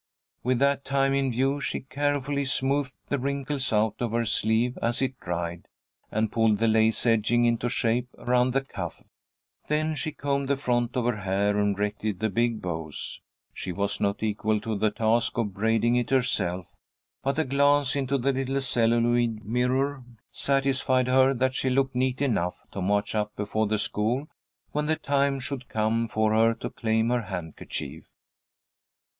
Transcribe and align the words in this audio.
With 0.41 0.57
that 0.57 0.83
time 0.83 1.13
in 1.13 1.31
view, 1.31 1.59
she 1.61 1.81
carefully 1.81 2.43
smoothed 2.43 2.95
the 3.09 3.19
wrinkles 3.19 3.71
out 3.71 3.93
of 3.99 4.13
her 4.13 4.25
sleeve 4.25 4.75
as 4.81 4.99
it 4.99 5.19
dried, 5.19 5.67
and 6.11 6.31
pulled 6.31 6.57
the 6.57 6.67
lace 6.67 7.05
edging 7.05 7.45
into 7.45 7.69
shape 7.69 8.07
around 8.17 8.53
the 8.53 8.61
cuff. 8.63 9.03
Then 9.67 9.93
she 9.93 10.11
combed 10.11 10.47
the 10.47 10.57
front 10.57 10.97
of 10.97 11.05
her 11.05 11.17
hair, 11.17 11.55
and 11.59 11.77
retied 11.77 12.17
the 12.19 12.31
big 12.31 12.63
bows. 12.63 13.21
She 13.53 13.71
was 13.71 14.01
not 14.01 14.23
equal 14.23 14.59
to 14.61 14.75
the 14.75 14.89
task 14.89 15.37
of 15.37 15.53
braiding 15.53 15.95
it 15.97 16.09
herself, 16.09 16.65
but 17.21 17.37
a 17.37 17.43
glance 17.43 17.95
into 17.95 18.17
the 18.17 18.33
little 18.33 18.59
celluloid 18.59 19.43
mirror 19.45 20.03
satisfied 20.31 21.09
her 21.09 21.31
that 21.35 21.53
she 21.53 21.69
looked 21.69 21.93
neat 21.93 22.23
enough 22.23 22.63
to 22.71 22.81
march 22.81 23.13
up 23.13 23.35
before 23.35 23.67
the 23.67 23.77
school 23.77 24.27
when 24.71 24.87
the 24.87 24.95
time 24.95 25.39
should 25.39 25.69
come 25.69 26.07
for 26.07 26.33
her 26.33 26.55
to 26.55 26.71
claim 26.71 27.11
her 27.11 27.21
handkerchief. 27.21 28.07